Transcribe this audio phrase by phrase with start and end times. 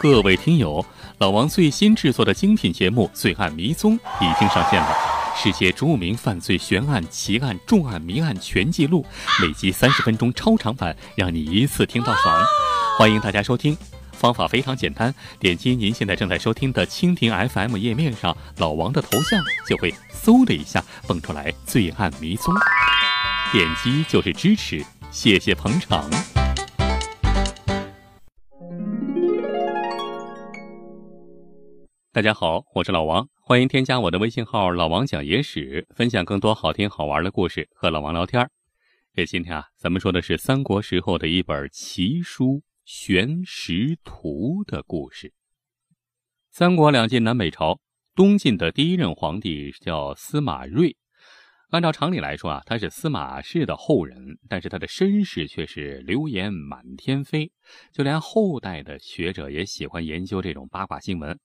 [0.00, 0.84] 各位听友，
[1.18, 4.88] 老王最新制作的精品节目《罪案迷踪》已经上线了，
[5.36, 9.04] 世界著名犯罪悬案、奇案、重案、谜案全记录，
[9.42, 12.40] 每集三十分钟超长版，让你一次听到爽。
[12.96, 13.76] 欢迎大家收听，
[14.12, 19.92] 方法非常简单，点击您现在正在收听的蜻蜓 FM 页面上老王的头像，就会
[20.22, 22.54] 嗖的一下蹦出来《罪案迷踪》，
[23.50, 26.08] 点击就是支持，谢谢捧场。
[32.18, 38.50] 大家好，我是老王，欢迎添加我的微信号“老王讲野史”，分享更多好听好玩的故事，和老王聊天。
[39.14, 42.44] 这今天啊，咱们说的是三国时候的一本奇书
[42.84, 45.32] 《玄石图》的故事。
[46.50, 47.78] 三国两晋南北朝，
[48.16, 50.96] 东晋的第一任皇帝叫司马睿。
[51.70, 57.52] 按照常理来说啊，他是司马氏的后人，但是他的身世却是流言满天飞，
[57.92, 61.38] 就连后代的学者也喜欢研究这种八卦新闻。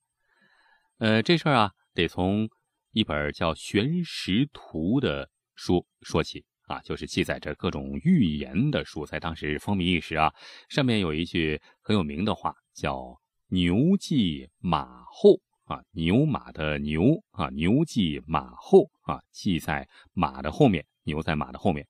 [0.98, 2.48] 呃，这事儿啊，得从
[2.92, 10.32] 一本叫《玄石图》的书说起啊，就是记载着各种预言的书，在当时风靡一时啊。
[10.68, 13.20] 上面有一句很有名的话，叫
[13.50, 21.84] “牛记马后”啊，牛马的牛啊，牛记马后啊，记在马的后面，牛在马的后面。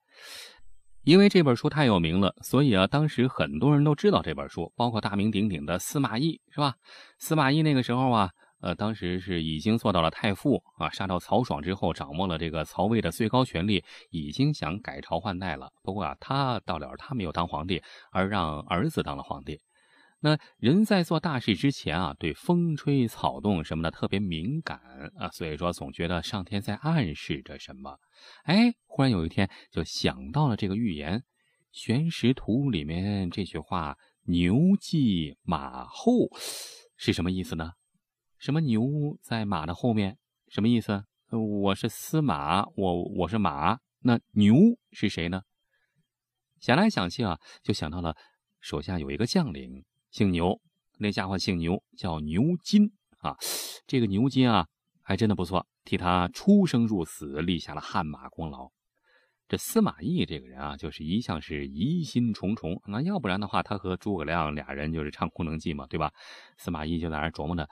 [1.02, 6.76] 因为这本书太有名了，所以啊，当时很多人都知道这本书，包括大名鼎鼎的司马懿，是吧？
[7.18, 8.30] 司马懿那个时候啊。
[8.64, 15.70] 呃，当时是已经做到了太傅啊，杀掉曹爽之后，掌握了这个曹魏的最高权力，已经想改朝换代了。
[15.82, 19.60] 不过啊，他到了他没有当皇帝，而让儿子当了皇帝。
[20.20, 24.80] 那人在做大事之前啊，对风吹草动什么的特别敏感
[25.18, 27.98] 啊，所以说总觉得上天在暗示着什么。
[28.44, 31.18] 哎，忽然有一天就想到了这个预言，
[31.70, 36.30] 《玄石图》里面这句话“牛记马后”
[36.96, 37.72] 是什么意思呢？
[38.44, 40.18] 什么牛在马的后面？
[40.48, 41.02] 什么意思？
[41.30, 44.54] 我是司马，我我是马，那牛
[44.92, 45.40] 是谁呢？
[46.60, 48.14] 想来想去啊，就想到了
[48.60, 50.60] 手下有一个将领姓牛，
[50.98, 53.34] 那家伙姓牛，叫牛金啊。
[53.86, 54.68] 这个牛金啊，
[55.00, 58.70] 还真的不错，替他出生入死立下了汗马功劳。
[59.48, 66.12] 这司马懿这个人啊，就是一向是疑心重重，那要不然的话，他和诸葛亮俩人就是唱空能计嘛，对吧？
[66.58, 67.66] 司马懿就在那琢磨着。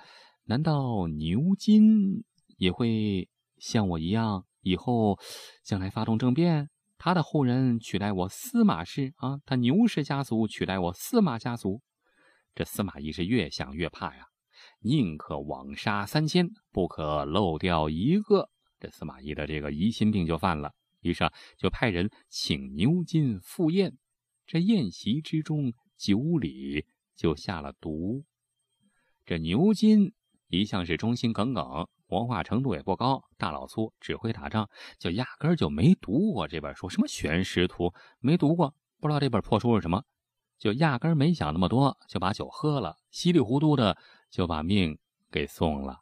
[0.45, 2.25] 难道牛金
[2.57, 5.19] 也会像我一样，以后
[5.63, 9.39] 将来发动政变，他的后人取代我司马氏啊？
[9.47, 11.81] 他牛氏家族取代我司马家族？
[12.57, 14.27] 这司马懿是越想越怕呀，
[14.81, 18.51] 宁可枉杀三千，不可漏掉一个。
[18.81, 23.97] 这司马懿的这个疑心病就犯了，于是就派人请牛金赴宴。
[24.45, 28.25] 这宴席之中，酒里就下了毒。
[29.25, 30.13] 这牛金。
[30.53, 34.69] 一向是忠心耿耿，文化程度也不高，大老粗，只会打仗，
[34.99, 37.87] 就压根儿就没读过这本书，什么《玄石图》
[38.21, 40.05] 没读过，不知道这本破书是什么，
[40.59, 43.97] 就压根儿没想那么多，就把酒喝了，稀里糊涂的
[44.31, 44.99] 就把命
[45.31, 46.01] 给送了。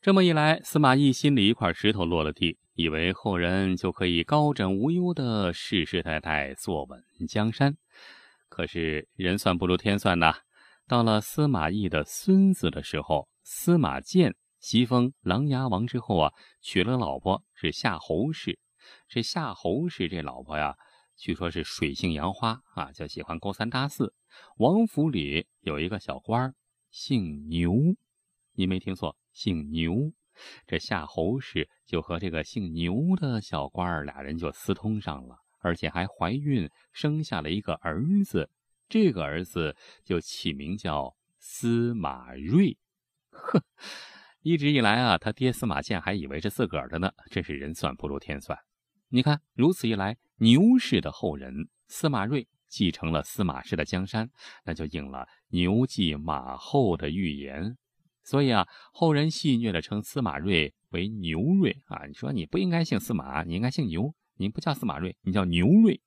[0.00, 7.76] 这么一来，司马懿心里一块石头落了地，以为后人就可以高枕无忧的世世代代坐稳江山，
[8.48, 10.34] 可是人算不如天算呐。
[10.90, 18.58] 到了司马懿的孙子的时候，司马鉴袭封琅琊王之后啊，娶了老婆是夏侯氏。
[19.06, 20.74] 这夏侯氏这老婆呀，
[21.16, 24.12] 据说是水性杨花啊，就喜欢勾三搭四。
[24.56, 26.52] 王府里有一个小官
[26.90, 27.72] 姓牛，
[28.54, 29.94] 你没听错，姓牛。
[30.66, 38.50] 这夏侯氏就和这个姓牛的小官俩人就私通上了，而且还怀孕，生下了一个儿子。
[38.90, 42.76] 这个儿子就起名叫司马睿，
[43.30, 43.62] 呵，
[44.42, 48.58] 一直以来啊，他爹司马迁还以为是自个儿的呢，真是人算不如天算。
[49.10, 54.28] 你看，如此一来，牛氏的后人司马睿继承了司马氏的江山，
[54.64, 57.76] 那就应了牛继马后的预言。
[58.24, 62.06] 所以啊，后人戏谑的称司马睿为牛睿啊。
[62.06, 66.02] 你说你不应该姓司马，你应该姓牛，你不叫司马睿，你叫牛睿。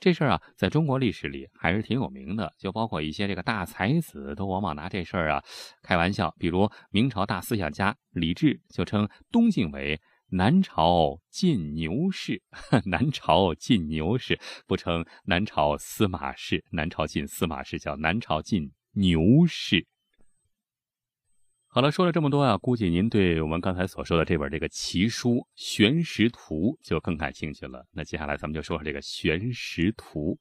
[0.00, 5.44] 这事儿啊，在中国历史里还是挺有名的，就包括一些这个大才子都往往拿这事儿啊
[5.82, 6.34] 开玩笑。
[6.38, 10.00] 比如明朝大思想家李治就称东晋为
[10.30, 12.42] 南朝晋牛氏，
[12.86, 19.86] 南朝晋牛氏不称南朝司马氏，南朝晋司马氏叫南朝晋牛氏。
[21.72, 27.86] 好了，说了这么多啊，估计您对我们刚才所说的这本这个奇书《玄石图》就更感兴趣了。
[27.92, 30.34] 那接下来咱们就说说这个《玄石图》。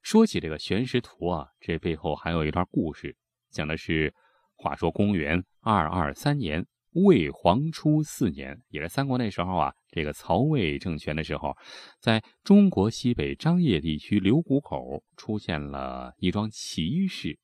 [0.00, 3.14] 说起这个玄石图啊，这背后还有一段故事，
[3.50, 4.14] 讲的是，
[4.56, 11.54] 话说公元二二三年魏黄初四年，也是三国那时候啊，这个曹魏政权的时候，
[12.00, 17.38] 在中国西北张掖地区刘谷口出现了一桩奇事。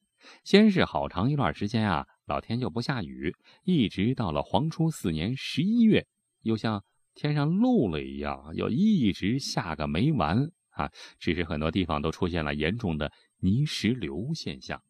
[0.44, 3.34] 先是好长一段时间啊，老天就不下雨，
[3.64, 6.06] 一直到了黄初四年十一月，
[6.42, 6.84] 又像
[7.14, 10.50] 天上漏了一样，又一直下个没完。
[10.70, 14.80] 啊，只是很多地方都出现了严重的泥石流现象。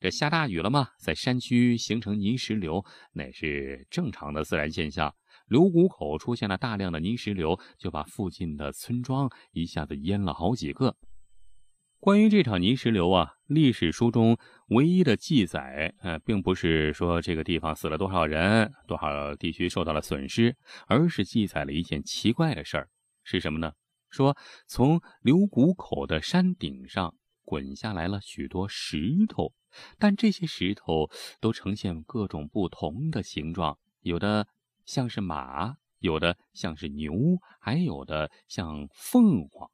[0.00, 2.82] 这下大雨了嘛，在山区形成泥石流，
[3.12, 5.14] 那是正常的自然现象。
[5.48, 10.96] 流谷口出现了大量的泥石流，就把附近的村庄一下子淹了好几个。
[11.98, 14.36] 关于这场泥石流啊，历史书中
[14.68, 20.56] 唯一的记载，呃，并不是说这个地方死了多少人，多少地区受到了损失，
[20.86, 22.88] 而是记载了一件奇怪的事儿，
[23.22, 23.72] 是什么呢？
[24.10, 27.14] 说，从流谷口的山顶上
[27.44, 29.52] 滚下来了许多石头，
[29.98, 31.08] 但这些石头
[31.40, 34.48] 都呈现各种不同的形状，有的
[34.84, 37.12] 像是马，有的像是牛，
[37.60, 39.70] 还有的像凤凰。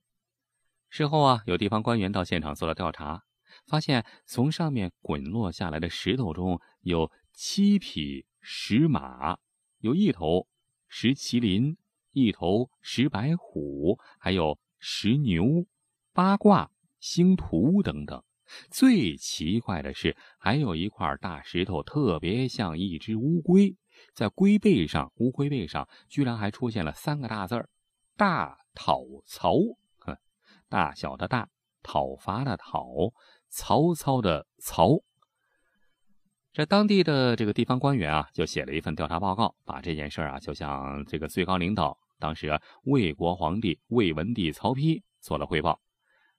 [0.91, 3.23] 事后啊，有地方官员到现场做了调查，
[3.67, 9.39] 发现从上面滚落下来的石头中有七匹石马，
[9.79, 10.47] 有一头
[10.89, 11.77] 石麒麟。
[12.15, 15.65] 一头石白虎，还有石牛、
[16.13, 16.71] 八卦、
[17.01, 18.23] 星图等等。
[18.71, 23.75] 最奇怪的是，还有一块大石头，特别像一只乌龟，
[24.13, 27.71] 在龟背上，乌龟背上居然还出现了三个大字儿
[28.15, 29.55] ：“大讨曹”。
[29.97, 30.15] 哼，
[30.69, 31.49] 大小的“大”，
[31.83, 32.85] 讨伐的“讨”，
[33.53, 35.03] 曹操的“曹”。
[36.55, 41.99] 这当地的这个地方官员啊，就写了一份调查报告，把这件事啊，就向这个最高领导。
[42.19, 45.79] 当时，魏国皇帝魏文帝曹丕做了汇报。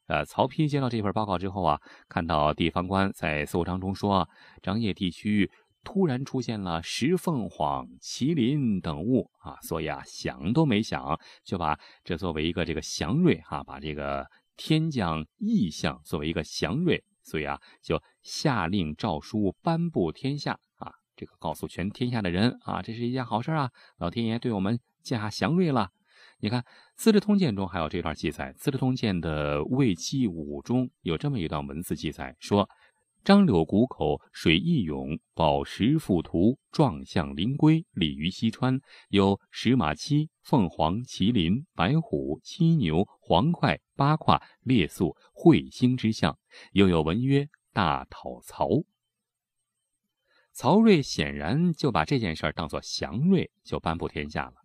[0.08, 1.80] 呃，曹丕接到这份报告之后啊，
[2.10, 4.28] 看到地方官在奏章中说，
[4.62, 5.52] 张掖地区
[5.84, 14.26] 突然出现了石凤凰、麒麟等物啊，所以啊，想都没想就把这作为一个这个祥瑞哈，把这个
[14.58, 24.80] 天降异象作为一个祥瑞，所以啊，就下令诏书颁布天下啊，这个告诉全天下的人啊，这是一件好事啊，老天爷对我们。
[25.04, 25.90] 加祥瑞了，
[26.40, 26.62] 你看
[26.96, 32.70] 《资治通鉴》中还有这段记载，《资治通鉴》的《魏纪武》中有这么一段文字记载，说
[33.24, 38.82] ：“张柳谷口水义勇，宝石覆图，壮象灵龟，鲤鱼西川。
[39.08, 46.38] 有石马七、凤凰、麒麟、白虎、七牛、黄块、八卦、列宿、彗星之象。
[46.74, 48.68] 又有文曰：大讨曹。
[50.52, 54.56] 曹睿显然就把这件事儿当作祥瑞，就颁布天下了。”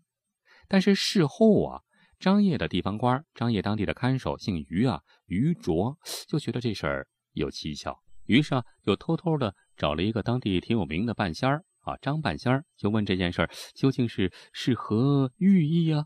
[0.67, 1.83] 但是事后啊，
[2.19, 5.97] 张掖的地方官，张掖当地的看守姓于啊，于卓
[6.27, 16.05] 就觉得这事儿有蹊跷，于是啊，就偷偷的找了一个当地挺有名的半仙儿啊，张半仙儿，就问这件事究竟是是何寓意啊？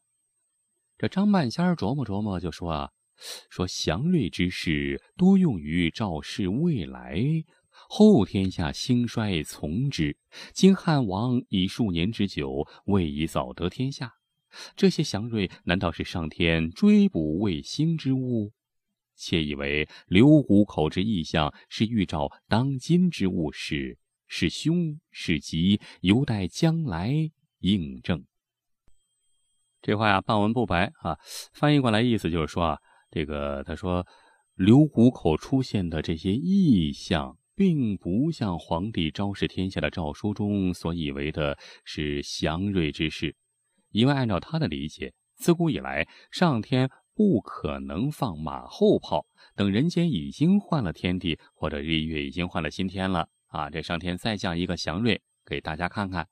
[0.96, 2.90] 这张半仙儿琢磨琢磨，就说啊，
[3.50, 7.20] 说祥瑞之事多用于昭示未来，
[7.88, 10.16] 后天下兴衰从之。
[10.54, 14.12] 今汉王以数年之久，未以早得天下。
[14.76, 18.52] 这些祥瑞难道是上天追捕卫星之物？
[19.14, 27.12] 窃以为流谷口之异象是预兆当今之物事，是凶是吉，犹待将来
[27.60, 28.24] 印证。
[29.80, 31.18] 这话呀，半文不白啊。
[31.52, 32.78] 翻译过来意思就是说啊，
[33.10, 34.06] 这个他说，
[34.54, 43.34] 流谷口出现的这些异象，并不像皇帝昭示天下的诏书中所以为的是祥瑞之事。
[43.90, 56.28] 因为按照他的理解，自古以来，上天不可能放马后炮，等人间已经换了天地，或者日月已经换了新天了啊，这上天再降一个祥瑞给大家看看。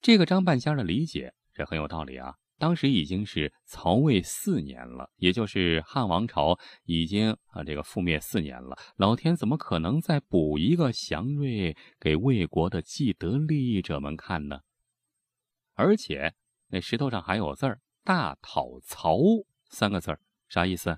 [0.00, 2.34] 这个张半仙的理解这很有道理啊。
[2.58, 14.60] 当时已经是曹魏四年了，也就是汉王朝已经啊这个覆灭四年了，老天怎么可能再补一个祥瑞给魏国的既得利益者们看呢？
[15.74, 16.32] 而且
[16.68, 19.18] 那石头上还有字儿“大讨曹”
[19.68, 20.96] 三个字儿，啥意思？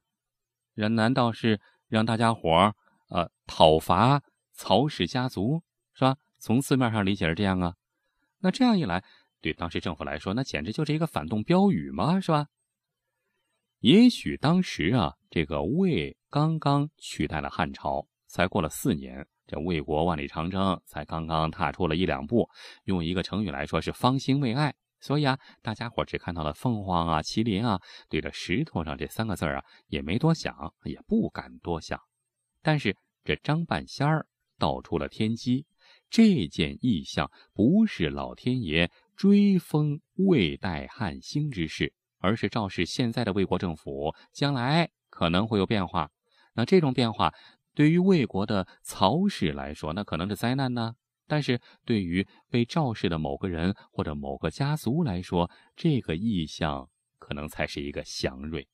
[0.75, 2.75] 人难道是让大家伙儿
[3.09, 4.23] 呃讨伐
[4.53, 5.63] 曹氏家族
[5.95, 6.19] 是吧？
[6.39, 7.75] 从字面上理解是这样啊。
[8.41, 9.03] 那这样一来，
[9.41, 12.49] 对当时政府来说，那简直就是一个反动标语嘛，是吧？
[13.81, 19.27] 也许当时啊，这个魏刚刚取代了汉朝，才过了四年。
[19.47, 22.51] 这魏国万里长征才刚刚踏出了一两步，
[22.85, 32.01] 用一个成语来说是方兴未艾所以啊，大家伙只看到了凤凰啊、麒麟啊，对着石头上这三个字啊，也没多想，也不敢多想。
[32.63, 34.27] 但是这张半仙儿
[34.59, 35.67] 道出了天机，
[36.11, 46.11] 这件异象不是老天爷追封魏代汉兴之事，而是昭示现在的魏国政府将来可能会有变化。
[46.55, 47.33] 那这种变化，
[47.75, 50.95] 对于魏国的曹氏来说，那可能是灾难呢。
[51.29, 58.67] 但是对于被肇事的某个人或者某个家族来说，这个意象可能才是一个祥瑞。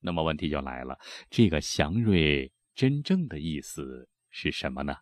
[0.00, 0.98] 那么问题就来了，
[1.30, 4.94] 这个祥瑞真正的意思是什么呢？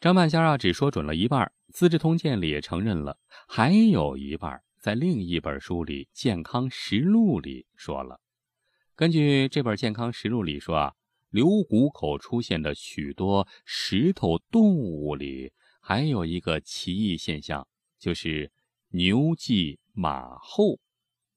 [0.00, 8.20] 张半仙啊，只说准了一半，《资治通鉴》里也承认了，还有一半在另一本书里《健康实录》里说了。
[8.96, 10.94] 根据这本《健康实录》里说啊。
[11.30, 17.68] 流谷口出现的许多石头动物里，还有一个奇异现象，
[17.98, 18.50] 就是
[18.88, 20.78] 牛骑马后。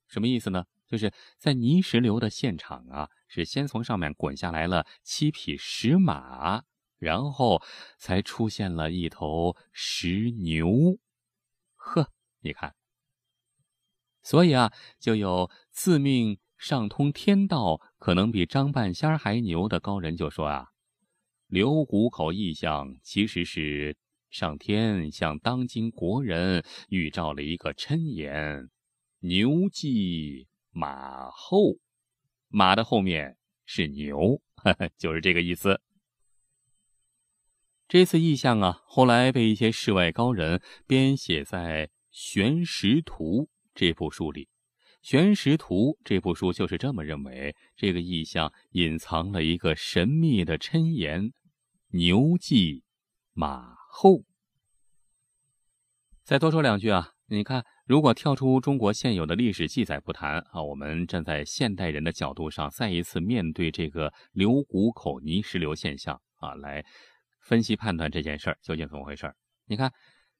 [0.07, 0.65] 什么意思呢？
[0.87, 6.63] 就是在泥石流的现场啊，是先从上面滚下来了七匹石马，
[6.97, 7.61] 然后
[7.97, 10.99] 才出现了一头石牛。
[11.75, 12.75] 呵，你看，
[14.21, 16.39] 所以啊，就有自命。
[16.61, 20.69] 上通天道，可能比张半仙还牛的高人就说啊，
[21.45, 23.95] 留谷口异象其实是
[24.31, 28.71] 上天向当今国人预兆了一个谶言：
[29.19, 31.77] 牛继马后，
[32.47, 34.41] 马的后面是牛，
[34.97, 35.79] 就是这个意思。
[37.87, 43.43] 这次异象啊，后来被一些世外高人编写在《玄石图》
[43.75, 44.45] 这部书里。
[45.01, 51.33] 《玄石图》这部书就是这么认为，这个意象隐藏了一个神秘的谶言：
[51.89, 52.83] 牛继
[53.33, 54.23] 马后。
[56.23, 66.85] 再多说两句啊，你看，如果跳出中国现有的历史记载不谈啊，我们站在现代人的角度上，再一次面对这个流谷口泥石流现象啊，来
[67.41, 69.33] 分析判断这件事儿究竟怎么回事
[69.65, 69.91] 你看，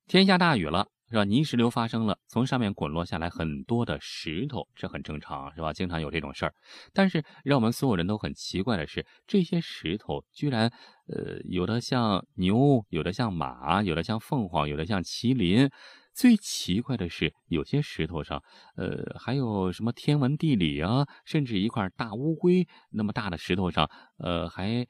[0.06, 0.88] 天下大雨了。
[1.12, 1.26] 是吧？
[1.26, 5.74] 泥石流发生了，从上面滚落下来很多的石头，这很正常，是吧？
[5.74, 6.56] 经常有这种事儿。
[6.94, 10.72] 但是让我们所有人都很奇怪的是，这些石头居然，
[11.08, 15.70] 呃，有的像牛，有的像马，有的像凤凰，有的像麒麟。
[16.14, 18.42] 最奇怪的是，有些石头上，
[18.78, 24.88] 呃，还有什么天文地理啊，甚至一块大乌龟那么大的石头上，呃，还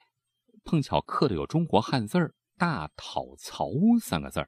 [0.64, 4.48] 碰巧刻的有中国汉字儿“大讨曹”三个字儿。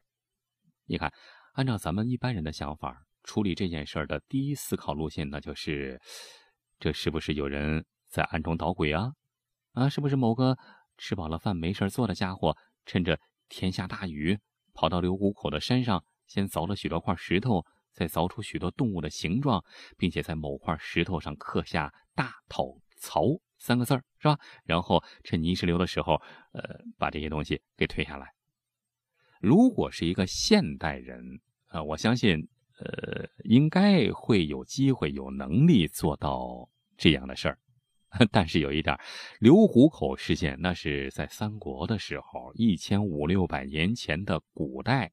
[0.86, 1.12] 你看。
[1.54, 6.02] 按照咱们一般人的想法处理这件事儿的第一思考路线，那就是：
[6.80, 9.12] 这是不是有人在暗中捣鬼啊？
[9.74, 10.58] 啊，是不是某个
[10.98, 13.20] 吃饱了饭没事做的家伙，趁着
[13.50, 14.40] 天下大雨，
[14.74, 19.64] 跑到流谷口的山上，先凿了许多块石头，再凿出许多动物的形状，
[19.96, 22.66] 并且在某块石头上刻下“大讨
[22.98, 23.22] 曹”
[23.60, 24.40] 三个字儿，是吧？
[24.66, 26.16] 然后趁泥石流的时候，
[26.54, 28.33] 呃，把这些东西给推下来。
[29.44, 31.22] 如果是一个现代人，
[31.68, 32.48] 啊，我相信，
[32.80, 37.60] 呃，应该会有机会、有能力做到这样的事儿。
[38.32, 38.98] 但是有一点，
[39.42, 45.12] 流虎口事件那是在三国的时候，一千五六百年前的古代，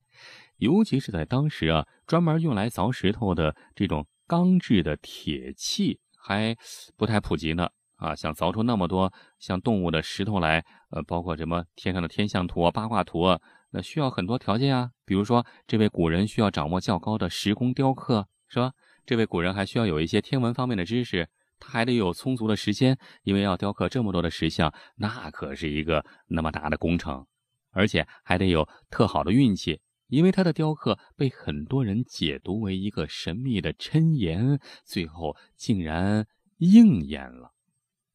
[0.59, 6.57] 尤其是在当时啊，专门用来凿石头的这种钢制的铁器还
[6.97, 7.69] 不太普及呢。
[7.97, 13.41] 啊，想凿出那么多像动物的石头来，呃，包括什么天上的天象图啊、八卦图啊。
[13.71, 18.73] 那需要很多条件啊，比如说，这位古人需要掌握较高的石工雕刻，是吧？
[19.07, 27.27] 这位古人还需要有一些天文方面的知识，他还得有充足的时间，因为要雕刻这么多的石像，那可是一个那么大的工程，
[27.71, 36.27] 而且还得有特好的运气，因为他的雕刻被很多人解读为一个神秘的谶言，最后竟然
[36.59, 37.53] 应验了。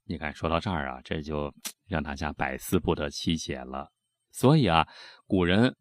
[0.06, 1.54] 你看，说到这儿啊，这就
[1.88, 3.92] 让大家百思不得其解了。
[4.36, 4.86] 所以啊，
[5.25, 5.74] 古人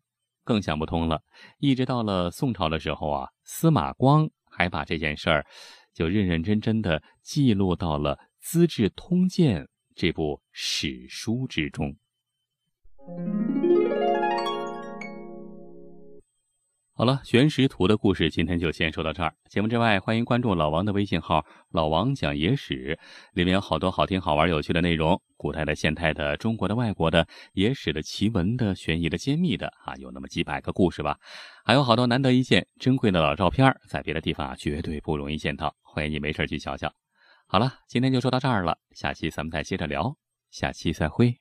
[0.45, 1.21] 更想不通了。
[1.59, 5.45] 一直到了宋朝的时候啊，司马光还把这件事儿
[5.93, 9.65] 就认认真真的记录到了《资治通鉴》
[9.97, 11.97] 这部史书之中。
[16.97, 19.35] 好了，玄石图的故事今天就先说到这儿。
[19.49, 22.97] 节目之外，欢迎关注老王的微信号“老王讲野史”，
[23.35, 25.21] 里面有好多好听、好玩、有趣的内容。
[25.37, 31.19] 古代的、现代的、中国的、外国的、野史的、奇闻的、悬疑的、揭秘的，啊，有那么几百个故事吧。
[31.65, 35.75] 还有好多难得一见、珍贵的老照片，在别的地方绝对不容易见到。
[35.83, 36.93] 欢迎你没事去瞧瞧。
[37.49, 40.17] 好了，今天就说到这儿了，下期咱们再接着聊。
[40.53, 41.41] 下期再会。